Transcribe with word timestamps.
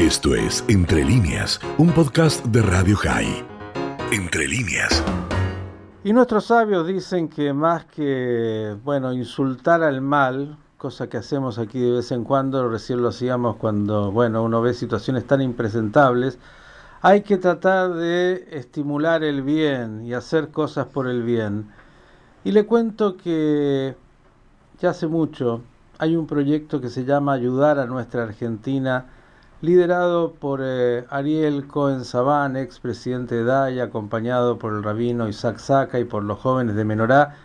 Esto 0.00 0.34
es 0.34 0.64
Entre 0.68 1.04
líneas, 1.04 1.60
un 1.76 1.90
podcast 1.92 2.42
de 2.46 2.62
Radio 2.62 2.96
High. 2.96 3.44
Entre 4.10 4.48
líneas. 4.48 5.04
Y 6.02 6.14
nuestros 6.14 6.46
sabios 6.46 6.86
dicen 6.86 7.28
que 7.28 7.52
más 7.52 7.84
que, 7.84 8.78
bueno, 8.82 9.12
insultar 9.12 9.82
al 9.82 10.00
mal, 10.00 10.56
cosa 10.78 11.10
que 11.10 11.18
hacemos 11.18 11.58
aquí 11.58 11.78
de 11.78 11.90
vez 11.90 12.12
en 12.12 12.24
cuando, 12.24 12.66
recién 12.70 13.02
lo 13.02 13.08
hacíamos 13.08 13.56
cuando, 13.56 14.10
bueno, 14.10 14.42
uno 14.42 14.62
ve 14.62 14.72
situaciones 14.72 15.26
tan 15.26 15.42
impresentables, 15.42 16.38
hay 17.02 17.20
que 17.20 17.36
tratar 17.36 17.92
de 17.92 18.48
estimular 18.52 19.22
el 19.22 19.42
bien 19.42 20.06
y 20.06 20.14
hacer 20.14 20.48
cosas 20.48 20.86
por 20.86 21.08
el 21.08 21.22
bien. 21.22 21.70
Y 22.42 22.52
le 22.52 22.64
cuento 22.64 23.18
que 23.18 23.94
ya 24.80 24.90
hace 24.90 25.08
mucho 25.08 25.60
hay 25.98 26.16
un 26.16 26.26
proyecto 26.26 26.80
que 26.80 26.88
se 26.88 27.04
llama 27.04 27.34
Ayudar 27.34 27.78
a 27.78 27.84
nuestra 27.84 28.22
Argentina, 28.22 29.04
liderado 29.62 30.32
por 30.32 30.60
eh, 30.62 31.04
Ariel 31.10 31.66
Cohen 31.66 32.04
Sabán, 32.04 32.56
ex 32.56 32.80
presidente 32.80 33.34
de 33.34 33.44
DAI, 33.44 33.80
acompañado 33.80 34.58
por 34.58 34.72
el 34.72 34.82
rabino 34.82 35.28
Isaac 35.28 35.58
Saca 35.58 36.00
y 36.00 36.04
por 36.04 36.24
los 36.24 36.38
jóvenes 36.38 36.76
de 36.76 36.84
Menorá, 36.84 37.36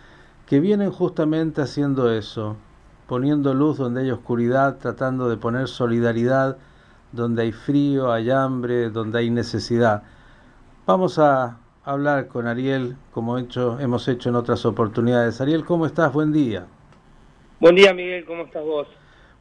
que 0.45 0.59
vienen 0.59 0.91
justamente 0.91 1.61
haciendo 1.61 2.11
eso, 2.11 2.55
poniendo 3.07 3.53
luz 3.53 3.77
donde 3.77 4.01
hay 4.03 4.11
oscuridad, 4.11 4.77
tratando 4.77 5.27
de 5.27 5.37
poner 5.37 5.67
solidaridad 5.67 6.57
donde 7.11 7.43
hay 7.43 7.51
frío, 7.51 8.11
hay 8.11 8.29
hambre, 8.31 8.89
donde 8.89 9.19
hay 9.19 9.29
necesidad. 9.29 10.03
Vamos 10.85 11.19
a 11.19 11.57
hablar 11.83 12.27
con 12.27 12.47
Ariel, 12.47 12.95
como 13.11 13.37
hecho, 13.37 13.79
hemos 13.79 14.07
hecho 14.07 14.29
en 14.29 14.35
otras 14.35 14.65
oportunidades. 14.65 15.41
Ariel, 15.41 15.65
¿cómo 15.65 15.85
estás? 15.85 16.13
Buen 16.13 16.31
día. 16.31 16.65
Buen 17.59 17.75
día, 17.75 17.93
Miguel, 17.93 18.25
¿cómo 18.25 18.43
estás 18.43 18.63
vos? 18.63 18.87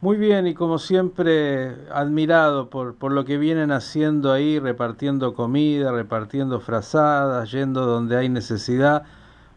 Muy 0.05 0.19
bien 0.19 0.47
y 0.47 0.53
como 0.53 0.77
siempre 0.77 1.77
admirado 1.91 2.69
por, 2.69 2.95
por 2.95 3.11
lo 3.11 3.25
que 3.25 3.39
vienen 3.39 3.73
haciendo 3.73 4.35
ahí, 4.35 4.59
repartiendo 4.59 5.33
comida, 5.33 5.93
repartiendo 5.93 6.61
frazadas, 6.61 7.51
yendo 7.51 7.87
donde 7.87 8.19
hay 8.19 8.29
necesidad. 8.29 9.05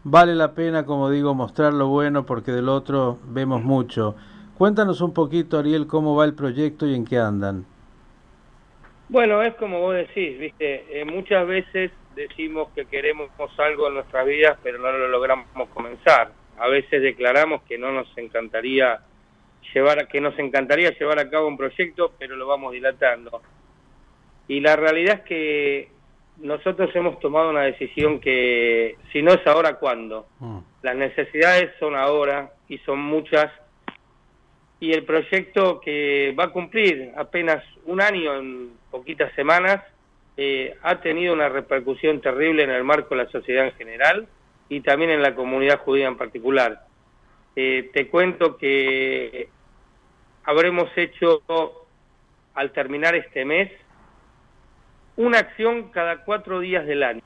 Vale 0.04 0.34
la 0.34 0.54
pena, 0.54 0.86
como 0.86 1.10
digo, 1.10 1.34
mostrar 1.34 1.74
lo 1.74 1.88
bueno 1.88 2.24
porque 2.24 2.50
del 2.50 2.70
otro 2.70 3.18
vemos 3.26 3.62
mucho. 3.62 4.16
Cuéntanos 4.56 5.02
un 5.02 5.12
poquito, 5.12 5.58
Ariel, 5.58 5.86
cómo 5.86 6.16
va 6.16 6.24
el 6.24 6.34
proyecto 6.34 6.86
y 6.86 6.94
en 6.94 7.04
qué 7.04 7.18
andan. 7.18 7.66
Bueno, 9.10 9.42
es 9.42 9.54
como 9.56 9.80
vos 9.80 9.96
decís, 9.96 10.38
viste, 10.38 10.98
eh, 10.98 11.04
muchas 11.04 11.46
veces 11.46 11.90
decimos 12.16 12.68
que 12.74 12.86
queremos 12.86 13.28
algo 13.58 13.88
en 13.88 13.94
nuestras 13.96 14.24
vidas, 14.24 14.58
pero 14.62 14.78
no 14.78 14.90
lo 14.92 15.08
logramos 15.08 15.46
comenzar. 15.74 16.32
A 16.58 16.68
veces 16.68 17.02
declaramos 17.02 17.60
que 17.64 17.76
no 17.76 17.92
nos 17.92 18.08
encantaría 18.16 18.98
llevar, 19.74 20.08
que 20.08 20.20
nos 20.20 20.38
encantaría 20.38 20.96
llevar 20.98 21.18
a 21.18 21.30
cabo 21.30 21.48
un 21.48 21.56
proyecto, 21.56 22.12
pero 22.18 22.36
lo 22.36 22.46
vamos 22.46 22.72
dilatando. 22.72 23.42
Y 24.48 24.60
la 24.60 24.76
realidad 24.76 25.16
es 25.16 25.22
que 25.22 25.88
nosotros 26.38 26.90
hemos 26.94 27.18
tomado 27.20 27.50
una 27.50 27.62
decisión 27.62 28.20
que, 28.20 28.96
si 29.12 29.22
no 29.22 29.32
es 29.32 29.46
ahora, 29.46 29.74
¿cuándo? 29.74 30.26
Mm. 30.38 30.58
Las 30.82 30.96
necesidades 30.96 31.72
son 31.78 31.96
ahora 31.96 32.52
y 32.68 32.78
son 32.78 33.00
muchas. 33.00 33.52
Y 34.80 34.92
el 34.92 35.04
proyecto 35.04 35.80
que 35.80 36.34
va 36.38 36.44
a 36.44 36.50
cumplir 36.50 37.12
apenas 37.16 37.64
un 37.84 38.00
año, 38.00 38.36
en 38.36 38.70
poquitas 38.90 39.32
semanas, 39.34 39.82
eh, 40.36 40.76
ha 40.82 41.00
tenido 41.00 41.34
una 41.34 41.48
repercusión 41.48 42.20
terrible 42.20 42.62
en 42.62 42.70
el 42.70 42.84
marco 42.84 43.16
de 43.16 43.24
la 43.24 43.30
sociedad 43.30 43.66
en 43.66 43.72
general 43.72 44.28
y 44.68 44.80
también 44.80 45.10
en 45.10 45.20
la 45.20 45.34
comunidad 45.34 45.80
judía 45.80 46.06
en 46.06 46.16
particular. 46.16 46.87
Eh, 47.60 47.90
te 47.92 48.06
cuento 48.06 48.56
que 48.56 49.48
habremos 50.44 50.96
hecho, 50.96 51.42
al 52.54 52.70
terminar 52.70 53.16
este 53.16 53.44
mes, 53.44 53.68
una 55.16 55.40
acción 55.40 55.90
cada 55.90 56.24
cuatro 56.24 56.60
días 56.60 56.86
del 56.86 57.02
año. 57.02 57.22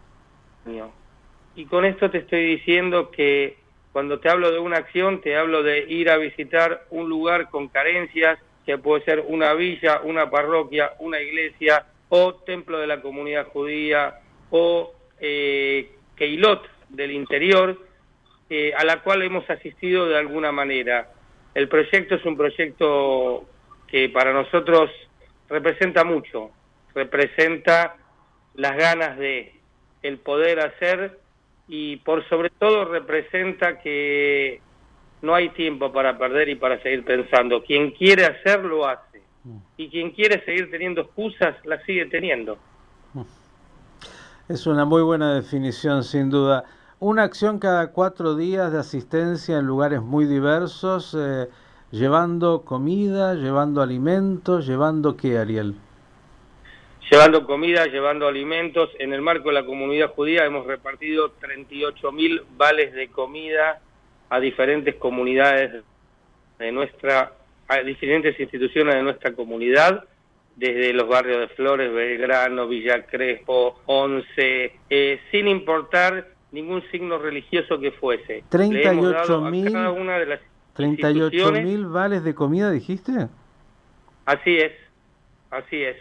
Y 1.54 1.66
con 1.66 1.84
esto 1.84 2.10
te 2.10 2.16
estoy 2.16 2.46
diciendo 2.46 3.10
que 3.10 3.58
cuando 3.92 4.20
te 4.20 4.30
hablo 4.30 4.50
de 4.50 4.58
una 4.58 4.78
acción, 4.78 5.20
te 5.20 5.36
hablo 5.36 5.62
de 5.62 5.80
ir 5.80 6.08
a 6.08 6.16
visitar 6.16 6.86
un 6.88 7.10
lugar 7.10 7.50
con 7.50 7.68
carencias, 7.68 8.38
que 8.64 8.78
puede 8.78 9.04
ser 9.04 9.22
una 9.28 9.52
villa, 9.52 10.00
una 10.02 10.30
parroquia, 10.30 10.94
una 11.00 11.20
iglesia, 11.20 11.84
o 12.08 12.36
templo 12.36 12.78
de 12.78 12.86
la 12.86 13.02
comunidad 13.02 13.48
judía, 13.48 14.20
o 14.48 14.94
eh, 15.20 15.90
Keilot 16.16 16.66
del 16.88 17.10
interior, 17.10 17.91
eh, 18.54 18.74
a 18.76 18.84
la 18.84 19.02
cual 19.02 19.22
hemos 19.22 19.48
asistido 19.48 20.06
de 20.06 20.18
alguna 20.18 20.52
manera. 20.52 21.08
El 21.54 21.70
proyecto 21.70 22.16
es 22.16 22.24
un 22.26 22.36
proyecto 22.36 23.46
que 23.86 24.10
para 24.10 24.34
nosotros 24.34 24.90
representa 25.48 26.04
mucho, 26.04 26.50
representa 26.94 27.96
las 28.54 28.76
ganas 28.76 29.16
de 29.16 29.58
el 30.02 30.18
poder 30.18 30.60
hacer 30.60 31.18
y 31.66 31.96
por 31.96 32.28
sobre 32.28 32.50
todo 32.50 32.84
representa 32.84 33.80
que 33.80 34.60
no 35.22 35.34
hay 35.34 35.48
tiempo 35.48 35.90
para 35.90 36.18
perder 36.18 36.50
y 36.50 36.56
para 36.56 36.78
seguir 36.82 37.06
pensando. 37.06 37.64
Quien 37.64 37.92
quiere 37.92 38.26
hacer 38.26 38.62
lo 38.66 38.86
hace 38.86 39.22
y 39.78 39.88
quien 39.88 40.10
quiere 40.10 40.44
seguir 40.44 40.70
teniendo 40.70 41.00
excusas 41.00 41.56
las 41.64 41.82
sigue 41.84 42.04
teniendo. 42.04 42.58
Es 44.46 44.66
una 44.66 44.84
muy 44.84 45.00
buena 45.00 45.36
definición 45.36 46.04
sin 46.04 46.28
duda 46.28 46.64
una 47.02 47.24
acción 47.24 47.58
cada 47.58 47.88
cuatro 47.88 48.36
días 48.36 48.72
de 48.72 48.78
asistencia 48.78 49.58
en 49.58 49.66
lugares 49.66 50.00
muy 50.00 50.24
diversos, 50.24 51.16
eh, 51.18 51.48
llevando 51.90 52.62
comida, 52.64 53.34
llevando 53.34 53.82
alimentos, 53.82 54.68
llevando 54.68 55.16
qué, 55.16 55.36
Ariel? 55.36 55.74
Llevando 57.10 57.44
comida, 57.44 57.86
llevando 57.86 58.28
alimentos. 58.28 58.88
En 59.00 59.12
el 59.12 59.20
marco 59.20 59.48
de 59.48 59.54
la 59.54 59.66
comunidad 59.66 60.14
judía 60.14 60.44
hemos 60.44 60.64
repartido 60.64 61.32
38 61.40 62.12
mil 62.12 62.42
vales 62.56 62.94
de 62.94 63.08
comida 63.08 63.80
a 64.30 64.38
diferentes 64.38 64.94
comunidades 64.94 65.82
de 66.60 66.70
nuestra, 66.70 67.32
a 67.66 67.78
diferentes 67.78 68.38
instituciones 68.38 68.94
de 68.94 69.02
nuestra 69.02 69.32
comunidad 69.32 70.04
desde 70.54 70.92
los 70.92 71.08
barrios 71.08 71.40
de 71.40 71.48
Flores, 71.48 71.92
Belgrano, 71.92 72.68
Villa 72.68 73.04
Crespo, 73.06 73.80
Once, 73.86 74.78
eh, 74.88 75.20
sin 75.32 75.48
importar 75.48 76.31
ningún 76.52 76.82
signo 76.90 77.18
religioso 77.18 77.80
que 77.80 77.90
fuese. 77.92 78.44
38 78.48 79.40
mil, 79.42 79.72
38 80.74 81.52
mil 81.52 81.86
vales 81.86 82.22
de 82.24 82.34
comida, 82.34 82.70
dijiste. 82.70 83.28
Así 84.24 84.58
es, 84.58 84.72
así 85.50 85.82
es. 85.82 85.96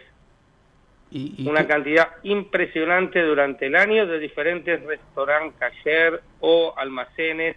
¿Y, 1.10 1.46
Una 1.46 1.66
cantidad 1.66 2.08
impresionante 2.22 3.22
durante 3.22 3.66
el 3.66 3.76
año 3.76 4.06
de 4.06 4.18
diferentes 4.18 4.82
restaurantes, 4.84 5.58
cayer 5.58 6.22
o 6.40 6.72
almacenes 6.76 7.56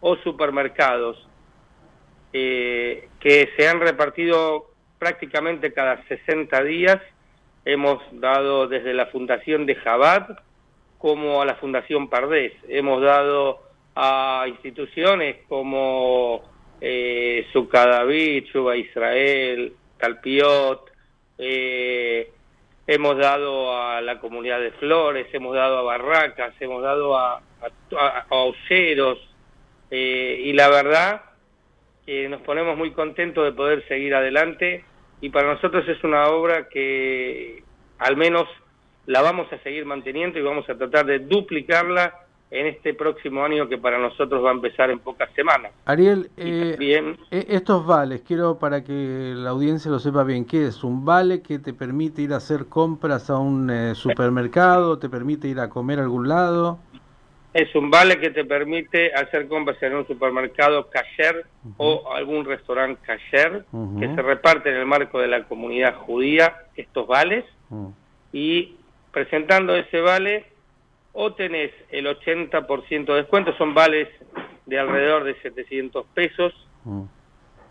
o 0.00 0.16
supermercados 0.16 1.26
eh, 2.34 3.08
que 3.20 3.50
se 3.56 3.68
han 3.68 3.80
repartido 3.80 4.66
prácticamente 4.98 5.72
cada 5.72 6.02
60 6.06 6.62
días. 6.64 6.98
Hemos 7.64 8.02
dado 8.12 8.66
desde 8.66 8.92
la 8.92 9.06
fundación 9.06 9.64
de 9.66 9.76
Jabad, 9.76 10.38
como 11.02 11.42
a 11.42 11.44
la 11.44 11.56
Fundación 11.56 12.08
Pardés. 12.08 12.52
Hemos 12.68 13.02
dado 13.02 13.60
a 13.96 14.44
instituciones 14.46 15.38
como 15.48 16.44
eh, 16.80 17.44
Sucadaví, 17.52 18.44
Chuba 18.44 18.76
Israel, 18.76 19.72
Talpiot, 19.98 20.92
eh, 21.38 22.30
hemos 22.86 23.18
dado 23.18 23.76
a 23.76 24.00
la 24.00 24.20
comunidad 24.20 24.60
de 24.60 24.70
Flores, 24.72 25.26
hemos 25.32 25.56
dado 25.56 25.78
a 25.78 25.82
Barracas, 25.82 26.54
hemos 26.60 26.80
dado 26.84 27.16
a, 27.18 27.42
a, 27.98 28.24
eh, 29.90 30.42
y 30.44 30.52
la 30.52 30.68
verdad 30.68 31.22
que 32.06 32.28
nos 32.28 32.42
ponemos 32.42 32.78
muy 32.78 32.92
contentos 32.92 33.44
de 33.44 33.52
poder 33.52 33.86
seguir 33.88 34.14
adelante 34.14 34.84
y 35.20 35.30
para 35.30 35.52
nosotros 35.54 35.84
es 35.88 36.02
una 36.04 36.28
obra 36.28 36.68
que 36.68 37.64
al 37.98 38.16
menos 38.16 38.46
la 39.06 39.22
vamos 39.22 39.52
a 39.52 39.58
seguir 39.58 39.84
manteniendo 39.84 40.38
y 40.38 40.42
vamos 40.42 40.68
a 40.68 40.76
tratar 40.76 41.06
de 41.06 41.18
duplicarla 41.20 42.14
en 42.52 42.66
este 42.66 42.92
próximo 42.92 43.42
año 43.42 43.66
que 43.66 43.78
para 43.78 43.98
nosotros 43.98 44.44
va 44.44 44.50
a 44.50 44.52
empezar 44.52 44.90
en 44.90 44.98
pocas 44.98 45.30
semanas. 45.34 45.72
Ariel, 45.86 46.30
eh, 46.36 46.76
eh, 47.30 47.46
estos 47.48 47.86
vales, 47.86 48.20
quiero 48.26 48.58
para 48.58 48.84
que 48.84 49.32
la 49.34 49.50
audiencia 49.50 49.90
lo 49.90 49.98
sepa 49.98 50.22
bien, 50.22 50.44
¿qué 50.44 50.66
es? 50.66 50.84
¿Un 50.84 51.02
vale 51.06 51.40
que 51.40 51.58
te 51.58 51.72
permite 51.72 52.20
ir 52.20 52.34
a 52.34 52.36
hacer 52.36 52.66
compras 52.66 53.30
a 53.30 53.38
un 53.38 53.70
eh, 53.70 53.94
supermercado, 53.94 54.98
te 54.98 55.08
permite 55.08 55.48
ir 55.48 55.60
a 55.60 55.70
comer 55.70 55.98
a 55.98 56.02
algún 56.02 56.28
lado? 56.28 56.78
Es 57.54 57.74
un 57.74 57.90
vale 57.90 58.20
que 58.20 58.30
te 58.30 58.44
permite 58.44 59.14
hacer 59.14 59.48
compras 59.48 59.82
en 59.82 59.94
un 59.94 60.06
supermercado 60.06 60.90
kasher 60.90 61.46
o 61.78 62.12
algún 62.14 62.44
restaurante 62.44 63.00
kasher 63.02 63.64
que 63.98 64.14
se 64.14 64.22
reparte 64.22 64.70
en 64.70 64.76
el 64.76 64.86
marco 64.86 65.18
de 65.20 65.28
la 65.28 65.44
comunidad 65.44 65.96
judía 65.96 66.54
estos 66.76 67.06
vales 67.06 67.44
y 68.32 68.76
presentando 69.12 69.76
ese 69.76 70.00
vale 70.00 70.46
o 71.12 71.34
tenés 71.34 71.70
el 71.90 72.06
80% 72.06 73.04
de 73.04 73.14
descuento, 73.14 73.54
son 73.56 73.74
vales 73.74 74.08
de 74.66 74.78
alrededor 74.78 75.24
de 75.24 75.34
700 75.42 76.06
pesos, 76.14 76.52
mm. 76.84 77.02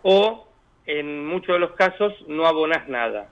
o 0.02 0.48
en 0.86 1.26
muchos 1.26 1.54
de 1.54 1.58
los 1.58 1.72
casos 1.72 2.14
no 2.28 2.46
abonás 2.46 2.88
nada. 2.88 3.28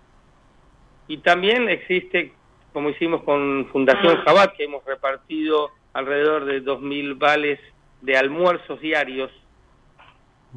Y 1.07 1.19
también 1.19 1.69
existe, 1.69 2.33
como 2.73 2.91
hicimos 2.91 3.23
con 3.23 3.69
Fundación 3.73 4.17
Jabat, 4.25 4.57
que 4.57 4.65
hemos 4.65 4.85
repartido 4.85 5.71
alrededor 5.93 6.45
de 6.45 6.63
2.000 6.63 7.19
vales 7.19 7.59
de 8.01 8.17
almuerzos 8.17 8.81
diarios 8.81 9.31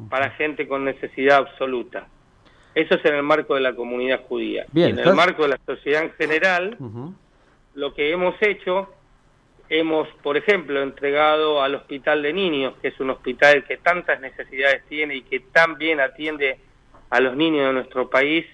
para 0.08 0.30
gente 0.30 0.66
con 0.66 0.84
necesidad 0.84 1.38
absoluta. 1.38 2.08
Eso 2.74 2.94
es 2.94 3.04
en 3.04 3.14
el 3.14 3.22
marco 3.22 3.54
de 3.54 3.60
la 3.60 3.74
comunidad 3.74 4.22
judía. 4.26 4.66
y 4.74 4.82
en 4.82 4.98
el 4.98 5.14
marco 5.14 5.42
de 5.42 5.50
la 5.50 5.60
sociedad 5.64 6.02
en 6.02 6.12
general, 6.12 6.76
lo 7.74 7.94
que 7.94 8.10
hemos 8.10 8.34
hecho, 8.40 8.88
hemos, 9.68 10.08
por 10.22 10.36
ejemplo, 10.36 10.82
entregado 10.82 11.62
al 11.62 11.74
Hospital 11.74 12.22
de 12.22 12.32
Niños, 12.32 12.74
que 12.80 12.88
es 12.88 13.00
un 13.00 13.10
hospital 13.10 13.64
que 13.64 13.76
tantas 13.78 14.20
necesidades 14.20 14.84
tiene 14.88 15.16
y 15.16 15.22
que 15.22 15.40
tan 15.40 15.76
bien 15.78 16.00
atiende 16.00 16.58
a 17.10 17.20
los 17.20 17.36
niños 17.36 17.66
de 17.66 17.72
nuestro 17.72 18.08
país, 18.08 18.46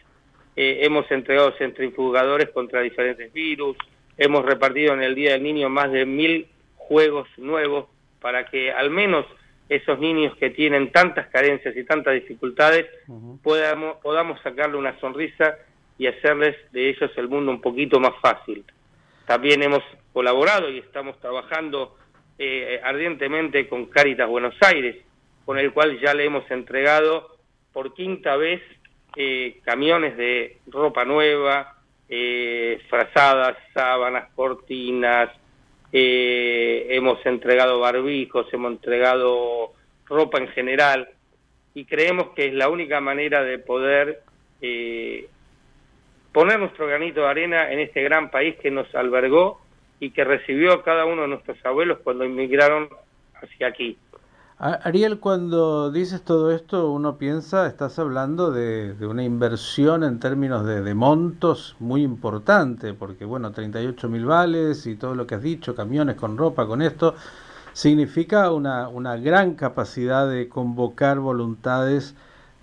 eh, 0.56 0.80
hemos 0.82 1.10
entregado 1.10 1.52
centrifugadores 1.58 2.50
contra 2.50 2.80
diferentes 2.80 3.32
virus, 3.32 3.76
hemos 4.16 4.44
repartido 4.44 4.94
en 4.94 5.02
el 5.02 5.14
Día 5.14 5.32
del 5.32 5.42
Niño 5.42 5.68
más 5.68 5.90
de 5.90 6.04
mil 6.04 6.48
juegos 6.76 7.28
nuevos 7.36 7.86
para 8.20 8.46
que 8.46 8.72
al 8.72 8.90
menos 8.90 9.26
esos 9.68 9.98
niños 10.00 10.36
que 10.36 10.50
tienen 10.50 10.90
tantas 10.90 11.28
carencias 11.28 11.76
y 11.76 11.84
tantas 11.84 12.14
dificultades 12.14 12.86
podamos, 13.42 13.98
podamos 14.02 14.40
sacarle 14.42 14.76
una 14.76 14.98
sonrisa 14.98 15.56
y 15.96 16.08
hacerles 16.08 16.56
de 16.72 16.90
ellos 16.90 17.10
el 17.16 17.28
mundo 17.28 17.52
un 17.52 17.60
poquito 17.60 18.00
más 18.00 18.14
fácil. 18.20 18.64
También 19.26 19.62
hemos 19.62 19.82
colaborado 20.12 20.70
y 20.70 20.78
estamos 20.78 21.18
trabajando 21.20 21.96
eh, 22.38 22.80
ardientemente 22.82 23.68
con 23.68 23.86
Caritas 23.86 24.28
Buenos 24.28 24.54
Aires, 24.60 24.96
con 25.44 25.58
el 25.58 25.72
cual 25.72 26.00
ya 26.00 26.14
le 26.14 26.24
hemos 26.24 26.50
entregado 26.50 27.36
por 27.72 27.94
quinta 27.94 28.36
vez 28.36 28.60
eh, 29.16 29.60
camiones 29.64 30.16
de 30.16 30.58
ropa 30.66 31.04
nueva, 31.04 31.76
eh, 32.08 32.80
frazadas, 32.88 33.56
sábanas, 33.72 34.30
cortinas, 34.34 35.30
eh, 35.92 36.86
hemos 36.90 37.24
entregado 37.26 37.80
barbijos, 37.80 38.46
hemos 38.52 38.72
entregado 38.72 39.72
ropa 40.06 40.38
en 40.38 40.48
general 40.48 41.08
y 41.74 41.84
creemos 41.84 42.30
que 42.30 42.46
es 42.46 42.54
la 42.54 42.68
única 42.68 43.00
manera 43.00 43.42
de 43.42 43.58
poder 43.58 44.22
eh, 44.60 45.28
poner 46.32 46.58
nuestro 46.58 46.86
granito 46.86 47.20
de 47.20 47.26
arena 47.26 47.70
en 47.72 47.80
este 47.80 48.02
gran 48.02 48.30
país 48.30 48.56
que 48.62 48.70
nos 48.70 48.92
albergó 48.94 49.60
y 49.98 50.10
que 50.10 50.24
recibió 50.24 50.72
a 50.72 50.82
cada 50.82 51.04
uno 51.04 51.22
de 51.22 51.28
nuestros 51.28 51.58
abuelos 51.64 51.98
cuando 52.02 52.24
inmigraron 52.24 52.88
hacia 53.34 53.68
aquí. 53.68 53.98
Ariel, 54.58 55.20
cuando 55.20 55.90
dices 55.90 56.22
todo 56.22 56.52
esto, 56.52 56.90
uno 56.90 57.16
piensa, 57.16 57.66
estás 57.66 57.98
hablando 57.98 58.50
de, 58.50 58.94
una 59.06 59.24
inversión 59.24 60.04
en 60.04 60.20
términos 60.20 60.66
de, 60.66 60.94
montos 60.94 61.76
muy 61.78 62.02
importante, 62.02 62.92
porque 62.92 63.24
bueno, 63.24 63.52
38 63.52 64.08
mil 64.10 64.26
vales 64.26 64.86
y 64.86 64.96
todo 64.96 65.14
lo 65.14 65.26
que 65.26 65.36
has 65.36 65.42
dicho, 65.42 65.74
camiones 65.74 66.16
con 66.16 66.36
ropa, 66.36 66.66
con 66.66 66.82
esto, 66.82 67.14
significa 67.72 68.52
una, 68.52 68.88
una 68.88 69.16
gran 69.16 69.54
capacidad 69.54 70.28
de 70.28 70.50
convocar 70.50 71.20
voluntades 71.20 72.14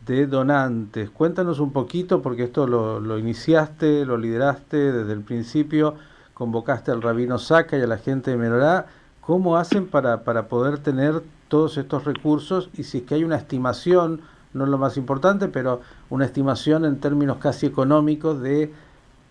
de 0.08 0.28
donantes. 0.28 1.10
Cuéntanos 1.10 1.60
un 1.60 1.72
poquito, 1.72 2.22
porque 2.22 2.44
esto 2.44 2.66
lo, 2.66 3.18
iniciaste, 3.18 4.06
lo 4.06 4.18
lideraste 4.18 4.92
desde 4.92 5.14
el 5.14 5.22
principio, 5.22 5.96
convocaste 6.34 6.92
al 6.92 7.02
rabino 7.02 7.38
Saca 7.38 7.78
y 7.78 7.82
a 7.82 7.88
la 7.88 7.98
gente 7.98 8.32
de 8.32 8.38
Menorá. 8.38 8.88
¿Cómo 9.22 9.58
hacen 9.58 9.88
para, 9.88 10.24
para 10.24 10.48
poder 10.48 10.80
tener 10.80 11.22
todos 11.50 11.78
estos 11.78 12.06
recursos 12.06 12.70
y 12.74 12.84
si 12.84 13.00
es 13.00 13.04
que 13.04 13.16
hay 13.16 13.24
una 13.24 13.36
estimación, 13.36 14.22
no 14.54 14.64
es 14.64 14.70
lo 14.70 14.78
más 14.78 14.98
importante, 14.98 15.50
pero 15.50 15.82
una 16.10 16.26
estimación 16.26 16.86
en 16.86 17.00
términos 17.00 17.38
casi 17.38 17.66
económicos 17.66 18.42
de 18.42 18.74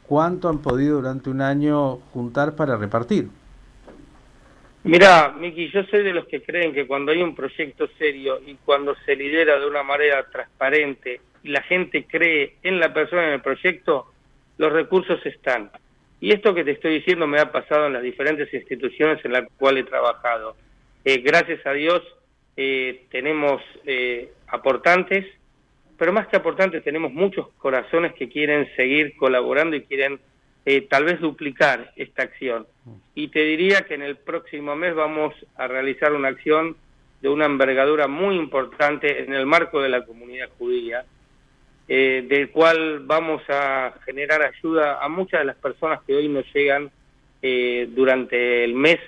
cuánto 0.06 0.48
han 0.48 0.58
podido 0.58 0.96
durante 0.96 1.30
un 1.30 1.40
año 1.40 1.98
juntar 2.12 2.54
para 2.54 2.76
repartir. 2.76 3.30
Mira, 4.86 5.34
Miki, 5.36 5.68
yo 5.72 5.82
soy 5.86 6.04
de 6.04 6.12
los 6.12 6.26
que 6.26 6.44
creen 6.44 6.72
que 6.72 6.86
cuando 6.86 7.10
hay 7.10 7.20
un 7.20 7.34
proyecto 7.34 7.88
serio 7.98 8.40
y 8.46 8.54
cuando 8.54 8.94
se 9.04 9.16
lidera 9.16 9.58
de 9.58 9.66
una 9.66 9.82
manera 9.82 10.24
transparente 10.30 11.20
y 11.42 11.48
la 11.48 11.60
gente 11.62 12.06
cree 12.06 12.54
en 12.62 12.78
la 12.78 12.94
persona 12.94 13.26
en 13.26 13.32
el 13.32 13.42
proyecto, 13.42 14.12
los 14.58 14.72
recursos 14.72 15.18
están. 15.26 15.72
Y 16.20 16.32
esto 16.32 16.54
que 16.54 16.62
te 16.62 16.70
estoy 16.70 17.00
diciendo 17.00 17.26
me 17.26 17.40
ha 17.40 17.50
pasado 17.50 17.88
en 17.88 17.94
las 17.94 18.02
diferentes 18.04 18.54
instituciones 18.54 19.18
en 19.24 19.32
las 19.32 19.48
cuales 19.58 19.82
he 19.82 19.88
trabajado. 19.88 20.54
Eh, 21.04 21.18
gracias 21.18 21.66
a 21.66 21.72
Dios 21.72 22.02
eh, 22.56 23.06
tenemos 23.10 23.60
eh, 23.86 24.30
aportantes, 24.46 25.26
pero 25.98 26.12
más 26.12 26.28
que 26.28 26.36
aportantes 26.36 26.84
tenemos 26.84 27.12
muchos 27.12 27.48
corazones 27.58 28.14
que 28.14 28.28
quieren 28.28 28.68
seguir 28.76 29.16
colaborando 29.16 29.74
y 29.74 29.82
quieren 29.82 30.20
tal 30.88 31.04
vez 31.04 31.20
duplicar 31.20 31.92
esta 31.96 32.24
acción. 32.24 32.66
Y 33.14 33.28
te 33.28 33.40
diría 33.40 33.82
que 33.82 33.94
en 33.94 34.02
el 34.02 34.16
próximo 34.16 34.74
mes 34.74 34.94
vamos 34.94 35.32
a 35.56 35.68
realizar 35.68 36.12
una 36.12 36.28
acción 36.28 36.76
de 37.22 37.28
una 37.28 37.46
envergadura 37.46 38.08
muy 38.08 38.36
importante 38.36 39.22
en 39.22 39.32
el 39.32 39.46
marco 39.46 39.80
de 39.80 39.88
la 39.88 40.04
comunidad 40.04 40.48
judía, 40.58 41.04
del 41.86 42.50
cual 42.50 43.00
vamos 43.00 43.42
a 43.48 43.94
generar 44.04 44.42
ayuda 44.42 45.02
a 45.02 45.08
muchas 45.08 45.40
de 45.40 45.46
las 45.46 45.56
personas 45.56 46.00
que 46.04 46.16
hoy 46.16 46.28
nos 46.28 46.44
llegan 46.52 46.90
durante 47.94 48.64
el 48.64 48.74
mes 48.74 48.98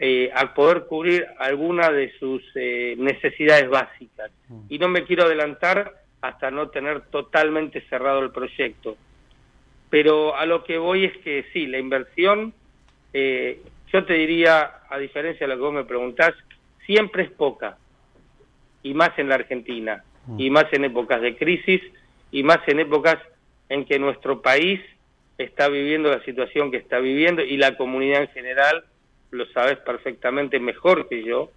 eh, 0.00 0.30
al 0.32 0.52
poder 0.52 0.84
cubrir 0.86 1.26
alguna 1.40 1.90
de 1.90 2.12
sus 2.20 2.40
eh, 2.54 2.94
necesidades 2.96 3.68
básicas. 3.68 4.30
Mm. 4.48 4.60
Y 4.68 4.78
no 4.78 4.88
me 4.88 5.02
quiero 5.02 5.24
adelantar 5.24 5.92
hasta 6.20 6.52
no 6.52 6.68
tener 6.68 7.00
totalmente 7.10 7.80
cerrado 7.88 8.20
el 8.20 8.30
proyecto. 8.30 8.96
Pero 9.90 10.36
a 10.36 10.46
lo 10.46 10.64
que 10.64 10.78
voy 10.78 11.04
es 11.04 11.16
que 11.18 11.46
sí, 11.52 11.66
la 11.66 11.78
inversión, 11.78 12.52
eh, 13.12 13.60
yo 13.92 14.04
te 14.04 14.14
diría, 14.14 14.80
a 14.88 14.98
diferencia 14.98 15.46
de 15.46 15.54
lo 15.54 15.58
que 15.58 15.64
vos 15.64 15.74
me 15.74 15.84
preguntás, 15.84 16.34
siempre 16.84 17.24
es 17.24 17.30
poca, 17.30 17.78
y 18.82 18.94
más 18.94 19.18
en 19.18 19.28
la 19.28 19.36
Argentina, 19.36 20.04
mm. 20.26 20.40
y 20.40 20.50
más 20.50 20.66
en 20.72 20.84
épocas 20.84 21.20
de 21.20 21.36
crisis, 21.36 21.82
y 22.30 22.42
más 22.42 22.58
en 22.66 22.80
épocas 22.80 23.18
en 23.68 23.84
que 23.84 23.98
nuestro 23.98 24.42
país 24.42 24.80
está 25.38 25.68
viviendo 25.68 26.10
la 26.10 26.22
situación 26.24 26.70
que 26.70 26.78
está 26.78 26.98
viviendo 26.98 27.42
y 27.42 27.56
la 27.56 27.76
comunidad 27.76 28.22
en 28.22 28.28
general 28.28 28.84
lo 29.30 29.46
sabes 29.52 29.78
perfectamente 29.78 30.58
mejor 30.58 31.08
que 31.08 31.22
yo, 31.22 31.50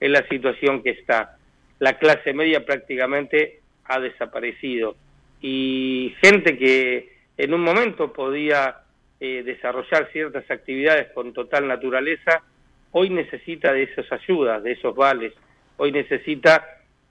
es 0.00 0.10
la 0.10 0.26
situación 0.28 0.82
que 0.82 0.90
está. 0.90 1.36
La 1.78 1.98
clase 1.98 2.32
media 2.32 2.64
prácticamente 2.64 3.60
ha 3.84 4.00
desaparecido 4.00 4.96
y 5.40 6.14
gente 6.22 6.56
que 6.56 7.12
en 7.42 7.54
un 7.54 7.62
momento 7.62 8.12
podía 8.12 8.82
eh, 9.18 9.42
desarrollar 9.42 10.08
ciertas 10.12 10.48
actividades 10.48 11.08
con 11.12 11.32
total 11.32 11.66
naturaleza, 11.66 12.44
hoy 12.92 13.10
necesita 13.10 13.72
de 13.72 13.82
esas 13.82 14.10
ayudas, 14.12 14.62
de 14.62 14.72
esos 14.72 14.94
vales, 14.94 15.32
hoy 15.76 15.90
necesita 15.90 16.64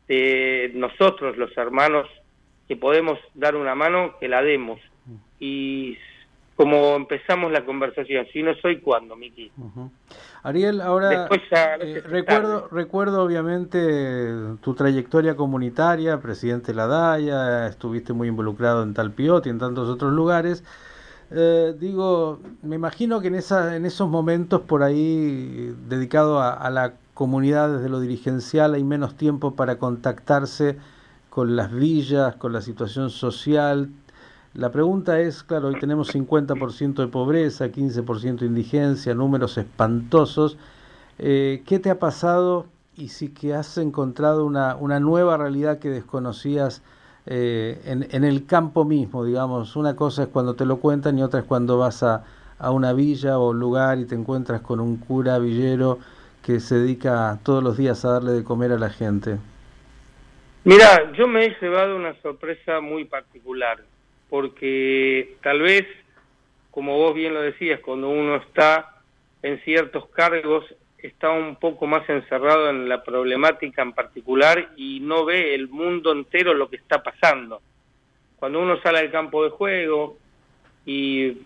de 0.08 0.72
nosotros, 0.74 1.36
los 1.36 1.56
hermanos, 1.58 2.08
que 2.70 2.78
podemos 2.78 3.20
dar 3.34 3.58
una 3.58 3.76
mano, 3.76 4.16
que 4.22 4.30
la 4.30 4.42
demos. 4.42 4.80
Y 5.38 5.98
como 6.62 6.96
empezamos 6.96 7.52
la 7.52 7.66
conversación. 7.66 8.28
Si 8.32 8.44
no 8.44 8.54
soy, 8.62 8.82
¿cuándo, 8.82 9.16
Miki? 9.16 9.52
Ariel, 10.44 10.80
ahora 10.80 11.28
eh, 11.28 12.04
recuerdo, 12.06 12.68
recuerdo 12.72 13.24
obviamente 13.24 14.36
tu 14.62 14.76
trayectoria 14.76 15.36
comunitaria, 15.36 16.20
presidente 16.22 16.68
de 16.68 16.76
la 16.76 16.86
DAIA, 16.86 17.66
estuviste 17.66 18.14
muy 18.14 18.28
involucrado 18.28 18.84
en 18.84 18.94
Talpiot 18.94 19.48
y 19.48 19.50
en 19.50 19.58
tantos 19.58 19.90
otros 19.90 20.14
lugares. 20.14 20.64
Eh, 21.32 21.74
digo, 21.80 22.40
me 22.62 22.76
imagino 22.76 23.22
que 23.22 23.30
en, 23.30 23.36
esa, 23.36 23.76
en 23.76 23.88
esos 23.88 24.08
momentos 24.08 24.62
por 24.62 24.84
ahí 24.84 25.74
dedicado 25.88 26.40
a, 26.40 26.54
a 26.54 26.70
la 26.70 26.94
comunidad 27.16 27.74
desde 27.74 27.90
lo 27.90 28.00
dirigencial 28.00 28.76
hay 28.76 28.84
menos 28.84 29.18
tiempo 29.18 29.56
para 29.56 29.80
contactarse 29.80 30.78
con 31.32 31.56
las 31.56 31.74
villas, 31.74 32.36
con 32.36 32.54
la 32.54 32.62
situación 32.62 33.10
social, 33.10 33.90
la 34.54 34.70
pregunta 34.70 35.22
es, 35.22 35.44
claro, 35.44 35.70
hoy 35.70 35.80
tenemos 35.80 36.14
50% 36.14 36.96
de 36.96 37.08
pobreza, 37.08 37.68
15% 37.68 38.40
de 38.40 38.46
indigencia, 38.48 39.14
números 39.14 39.58
espantosos. 39.58 40.58
Eh, 41.20 41.64
¿Qué 41.66 41.80
te 41.80 41.90
ha 41.90 42.00
pasado 42.00 42.66
y 42.98 43.08
si 43.10 43.30
que 43.30 43.54
has 43.54 43.78
encontrado 43.78 44.46
una, 44.46 44.76
una 44.76 45.00
nueva 45.00 45.38
realidad 45.38 45.80
que 45.80 45.90
desconocías 45.90 46.84
eh, 47.28 47.82
en, 47.86 48.08
en, 48.12 48.26
el 48.26 48.46
campo 48.46 48.84
mismo, 48.84 49.24
digamos? 49.24 49.78
Una 49.78 49.96
cosa 49.96 50.24
es 50.24 50.28
cuando 50.28 50.54
te 50.56 50.66
lo 50.66 50.78
cuentan 50.78 51.18
y 51.18 51.24
otra 51.24 51.40
es 51.40 51.46
cuando 51.46 51.78
vas 51.78 52.04
a, 52.04 52.26
a 52.60 52.72
una 52.72 52.92
villa 52.92 53.40
o 53.40 53.54
lugar 53.54 54.00
y 54.00 54.06
te 54.06 54.16
encuentras 54.16 54.60
con 54.60 54.82
un 54.82 54.98
cura 54.98 55.40
villero 55.40 56.00
que 56.44 56.60
se 56.60 56.76
dedica 56.76 57.40
todos 57.44 57.64
los 57.64 57.78
días 57.78 58.04
a 58.04 58.14
darle 58.14 58.34
de 58.34 58.44
comer 58.44 58.74
a 58.74 58.78
la 58.78 58.90
gente. 58.90 59.38
Mira, 60.66 61.14
yo 61.14 61.26
me 61.26 61.46
he 61.46 61.58
llevado 61.62 61.96
una 61.96 62.14
sorpresa 62.22 62.82
muy 62.82 63.06
particular 63.06 63.82
porque 64.32 65.36
tal 65.44 65.62
vez, 65.62 65.86
como 66.72 66.98
vos 66.98 67.14
bien 67.14 67.34
lo 67.34 67.42
decías, 67.42 67.82
cuando 67.82 68.10
uno 68.10 68.38
está 68.38 69.02
en 69.44 69.60
ciertos 69.64 70.08
cargos, 70.08 70.64
está 70.98 71.32
un 71.32 71.58
poco 71.58 71.86
más 71.86 72.10
encerrado 72.10 72.70
en 72.70 72.88
la 72.88 73.04
problemática 73.04 73.82
en 73.82 73.92
particular 73.92 74.70
y 74.78 75.02
no 75.02 75.26
ve 75.26 75.54
el 75.54 75.68
mundo 75.68 76.14
entero 76.14 76.54
lo 76.54 76.70
que 76.70 76.78
está 76.78 77.04
pasando. 77.04 77.62
Cuando 78.38 78.62
uno 78.62 78.82
sale 78.82 79.00
al 79.00 79.12
campo 79.12 79.44
de 79.44 79.50
juego, 79.50 80.18
y 80.86 81.38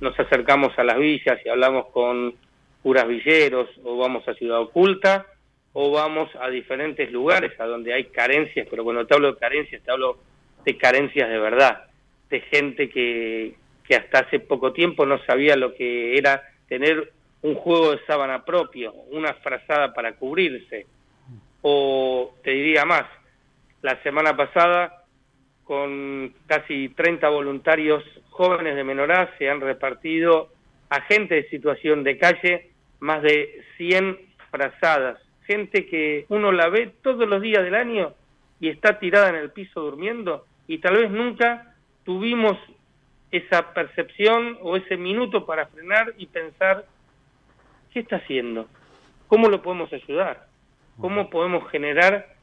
nos 0.00 0.18
acercamos 0.18 0.76
a 0.78 0.84
las 0.84 0.98
villas 0.98 1.38
y 1.44 1.48
hablamos 1.50 1.86
con 1.90 2.34
curas 2.82 3.06
villeros 3.06 3.68
o 3.84 3.98
vamos 3.98 4.26
a 4.26 4.34
Ciudad 4.34 4.60
Oculta 4.60 5.26
o 5.72 5.92
vamos 5.92 6.30
a 6.40 6.48
diferentes 6.48 7.12
lugares 7.12 7.52
a 7.60 7.66
donde 7.66 7.92
hay 7.92 8.04
carencias, 8.06 8.66
pero 8.68 8.84
cuando 8.84 9.06
te 9.06 9.14
hablo 9.14 9.32
de 9.32 9.38
carencias, 9.38 9.82
te 9.82 9.90
hablo 9.90 10.18
de 10.64 10.78
carencias 10.78 11.28
de 11.28 11.38
verdad, 11.38 11.84
de 12.32 12.40
gente 12.40 12.88
que, 12.88 13.54
que 13.84 13.94
hasta 13.94 14.20
hace 14.20 14.40
poco 14.40 14.72
tiempo 14.72 15.04
no 15.04 15.22
sabía 15.26 15.54
lo 15.54 15.74
que 15.74 16.16
era 16.16 16.42
tener 16.66 17.12
un 17.42 17.54
juego 17.54 17.92
de 17.92 18.04
sábana 18.06 18.42
propio, 18.42 18.94
una 19.10 19.34
frazada 19.34 19.92
para 19.92 20.14
cubrirse, 20.14 20.86
o 21.60 22.34
te 22.42 22.52
diría 22.52 22.86
más, 22.86 23.04
la 23.82 24.02
semana 24.02 24.34
pasada 24.34 25.04
con 25.64 26.32
casi 26.46 26.88
30 26.88 27.28
voluntarios 27.28 28.02
jóvenes 28.30 28.76
de 28.76 28.84
Menorá 28.84 29.30
se 29.38 29.50
han 29.50 29.60
repartido 29.60 30.48
a 30.88 31.02
gente 31.02 31.34
de 31.34 31.48
situación 31.50 32.02
de 32.02 32.16
calle 32.16 32.70
más 33.00 33.22
de 33.22 33.62
100 33.76 34.18
frazadas, 34.50 35.18
gente 35.46 35.84
que 35.86 36.24
uno 36.30 36.50
la 36.50 36.70
ve 36.70 36.92
todos 37.02 37.28
los 37.28 37.42
días 37.42 37.62
del 37.62 37.74
año 37.74 38.14
y 38.58 38.70
está 38.70 38.98
tirada 38.98 39.28
en 39.28 39.36
el 39.36 39.50
piso 39.50 39.82
durmiendo 39.82 40.46
y 40.66 40.78
tal 40.78 40.96
vez 40.96 41.10
nunca 41.10 41.71
tuvimos 42.04 42.58
esa 43.30 43.72
percepción 43.72 44.58
o 44.60 44.76
ese 44.76 44.96
minuto 44.96 45.46
para 45.46 45.66
frenar 45.66 46.12
y 46.18 46.26
pensar, 46.26 46.84
¿qué 47.92 48.00
está 48.00 48.16
haciendo? 48.16 48.68
¿Cómo 49.26 49.48
lo 49.48 49.62
podemos 49.62 49.92
ayudar? 49.92 50.46
¿Cómo 51.00 51.30
podemos 51.30 51.68
generar 51.70 52.34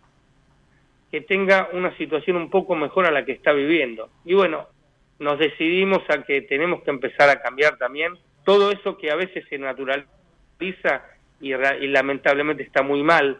que 1.11 1.21
tenga 1.21 1.69
una 1.73 1.95
situación 1.97 2.37
un 2.37 2.49
poco 2.49 2.75
mejor 2.75 3.05
a 3.05 3.11
la 3.11 3.23
que 3.23 3.33
está 3.33 3.53
viviendo? 3.53 4.09
Y 4.25 4.33
bueno, 4.33 4.67
nos 5.19 5.37
decidimos 5.37 6.01
a 6.09 6.23
que 6.23 6.41
tenemos 6.41 6.81
que 6.81 6.89
empezar 6.89 7.29
a 7.29 7.41
cambiar 7.41 7.77
también 7.77 8.13
todo 8.43 8.71
eso 8.71 8.97
que 8.97 9.11
a 9.11 9.15
veces 9.15 9.45
se 9.47 9.59
naturaliza 9.59 11.03
y, 11.39 11.53
y 11.53 11.87
lamentablemente 11.87 12.63
está 12.63 12.81
muy 12.81 13.03
mal. 13.03 13.39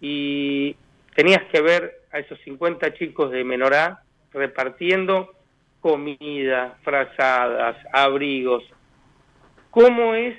Y 0.00 0.76
tenías 1.14 1.42
que 1.52 1.60
ver 1.60 2.00
a 2.10 2.20
esos 2.20 2.38
50 2.40 2.94
chicos 2.94 3.30
de 3.30 3.44
Menorá 3.44 4.02
repartiendo 4.32 5.35
comida, 5.86 6.76
frazadas, 6.82 7.76
abrigos. 7.92 8.64
¿Cómo 9.70 10.16
es 10.16 10.34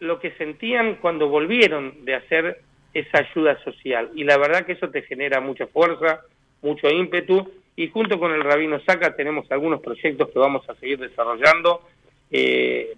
lo 0.00 0.18
que 0.18 0.32
sentían 0.32 0.96
cuando 0.96 1.28
volvieron 1.28 2.04
de 2.04 2.16
hacer 2.16 2.62
esa 2.92 3.18
ayuda 3.18 3.62
social? 3.62 4.10
Y 4.16 4.24
la 4.24 4.36
verdad 4.38 4.66
que 4.66 4.72
eso 4.72 4.90
te 4.90 5.02
genera 5.02 5.40
mucha 5.40 5.68
fuerza, 5.68 6.22
mucho 6.62 6.90
ímpetu 6.90 7.48
y 7.76 7.86
junto 7.90 8.18
con 8.18 8.32
el 8.32 8.42
Rabino 8.42 8.80
Saca 8.80 9.14
tenemos 9.14 9.48
algunos 9.52 9.80
proyectos 9.80 10.30
que 10.30 10.38
vamos 10.40 10.68
a 10.68 10.74
seguir 10.74 10.98
desarrollando 10.98 11.80
eh, 12.32 12.96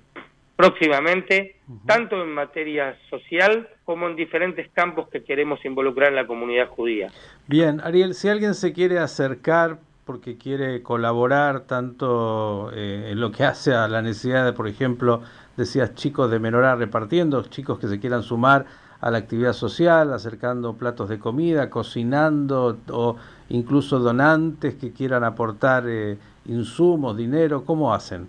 próximamente, 0.56 1.56
tanto 1.84 2.22
en 2.22 2.32
materia 2.32 2.96
social 3.10 3.68
como 3.84 4.08
en 4.08 4.16
diferentes 4.16 4.70
campos 4.70 5.10
que 5.10 5.22
queremos 5.22 5.62
involucrar 5.66 6.08
en 6.08 6.16
la 6.16 6.26
comunidad 6.26 6.68
judía. 6.68 7.10
Bien, 7.46 7.78
Ariel, 7.82 8.14
si 8.14 8.28
alguien 8.28 8.54
se 8.54 8.72
quiere 8.72 8.98
acercar 8.98 9.80
porque 10.04 10.36
quiere 10.36 10.82
colaborar 10.82 11.60
tanto 11.60 12.70
eh, 12.74 13.10
en 13.12 13.20
lo 13.20 13.30
que 13.30 13.44
hace 13.44 13.74
a 13.74 13.86
la 13.88 14.02
necesidad 14.02 14.44
de, 14.44 14.52
por 14.52 14.66
ejemplo, 14.66 15.22
decías 15.56 15.94
chicos 15.94 16.30
de 16.30 16.38
menorá 16.38 16.74
repartiendo, 16.74 17.42
chicos 17.44 17.78
que 17.78 17.88
se 17.88 18.00
quieran 18.00 18.22
sumar 18.22 18.66
a 19.00 19.10
la 19.10 19.18
actividad 19.18 19.52
social, 19.52 20.12
acercando 20.12 20.76
platos 20.76 21.08
de 21.08 21.18
comida, 21.18 21.70
cocinando 21.70 22.78
o 22.90 23.16
incluso 23.48 23.98
donantes 23.98 24.74
que 24.74 24.92
quieran 24.92 25.24
aportar 25.24 25.84
eh, 25.86 26.18
insumos, 26.46 27.16
dinero, 27.16 27.64
¿cómo 27.64 27.94
hacen? 27.94 28.28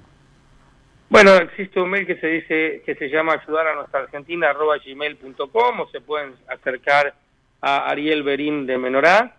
Bueno, 1.09 1.35
existe 1.35 1.81
un 1.81 1.89
mail 1.89 2.07
que 2.07 2.15
se 2.15 2.27
dice 2.27 2.83
que 2.85 2.95
se 2.95 3.09
llama 3.09 3.33
ayudar 3.33 3.67
a 3.67 3.75
nuestra 3.75 4.01
argentina 4.01 4.49
arroba 4.49 4.77
gmail.com 4.77 5.79
o 5.81 5.87
se 5.89 5.99
pueden 5.99 6.35
acercar 6.47 7.13
a 7.61 7.89
Ariel 7.89 8.23
Berín 8.23 8.65
de 8.65 8.77
Menorá 8.77 9.35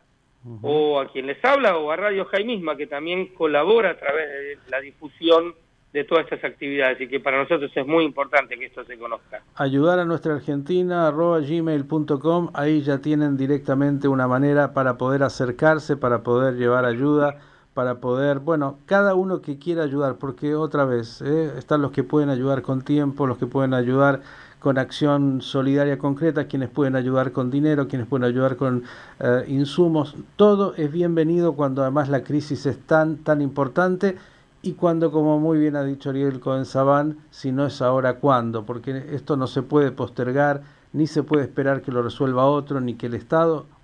o 0.62 1.00
a 1.00 1.08
quien 1.08 1.26
les 1.26 1.44
habla 1.44 1.76
o 1.78 1.90
a 1.90 1.96
Radio 1.96 2.24
Jai 2.26 2.44
misma 2.44 2.76
que 2.76 2.86
también 2.86 3.28
colabora 3.34 3.90
a 3.90 3.98
través 3.98 4.28
de 4.28 4.58
la 4.70 4.80
difusión 4.80 5.54
de 5.92 6.04
todas 6.04 6.24
estas 6.24 6.42
actividades 6.44 7.00
y 7.00 7.06
que 7.06 7.20
para 7.20 7.38
nosotros 7.38 7.70
es 7.74 7.86
muy 7.86 8.04
importante 8.04 8.58
que 8.58 8.66
esto 8.66 8.82
se 8.84 8.98
conozca. 8.98 9.42
Ayudar 9.56 9.98
a 9.98 10.04
nuestra 10.04 10.34
Argentina, 10.34 11.06
arroba 11.06 11.40
gmail.com, 11.40 12.50
ahí 12.54 12.80
ya 12.80 12.98
tienen 12.98 13.36
directamente 13.36 14.08
una 14.08 14.26
manera 14.26 14.72
para 14.72 14.96
poder 14.96 15.22
acercarse, 15.22 15.96
para 15.96 16.22
poder 16.22 16.54
llevar 16.54 16.86
ayuda, 16.86 17.40
para 17.74 18.00
poder, 18.00 18.38
bueno, 18.38 18.78
cada 18.86 19.14
uno 19.14 19.42
que 19.42 19.58
quiera 19.58 19.82
ayudar, 19.82 20.16
porque 20.16 20.54
otra 20.54 20.84
vez, 20.86 21.20
¿eh? 21.22 21.52
están 21.58 21.82
los 21.82 21.92
que 21.92 22.04
pueden 22.04 22.30
ayudar 22.30 22.62
con 22.62 22.82
tiempo, 22.82 23.26
los 23.26 23.38
que 23.38 23.46
pueden 23.46 23.74
ayudar 23.74 24.20
con 24.62 24.78
acción 24.78 25.42
solidaria 25.42 25.98
concreta, 25.98 26.46
quienes 26.46 26.70
pueden 26.70 26.94
ayudar 26.94 27.32
con 27.32 27.50
dinero, 27.50 27.88
quienes 27.88 28.06
pueden 28.06 28.24
ayudar 28.24 28.56
con 28.56 28.84
eh, 29.18 29.44
insumos, 29.48 30.14
todo 30.36 30.74
es 30.76 30.90
bienvenido 30.92 31.54
cuando 31.54 31.82
además 31.82 32.08
la 32.08 32.22
crisis 32.22 32.64
es 32.66 32.78
tan, 32.78 33.16
tan 33.16 33.42
importante 33.42 34.16
y 34.62 34.74
cuando, 34.74 35.10
como 35.10 35.40
muy 35.40 35.58
bien 35.58 35.74
ha 35.74 35.82
dicho 35.82 36.10
Ariel 36.10 36.38
Cohen 36.38 36.64
Sabán, 36.64 37.18
si 37.32 37.50
no 37.50 37.66
es 37.66 37.82
ahora, 37.82 38.20
¿cuándo? 38.20 38.64
Porque 38.64 39.08
esto 39.12 39.36
no 39.36 39.48
se 39.48 39.62
puede 39.62 39.90
postergar, 39.90 40.62
ni 40.92 41.08
se 41.08 41.24
puede 41.24 41.42
esperar 41.42 41.82
que 41.82 41.90
lo 41.90 42.00
resuelva 42.00 42.46
otro, 42.46 42.80
ni 42.80 42.94
que 42.94 43.06
el 43.06 43.14
Estado, 43.14 43.66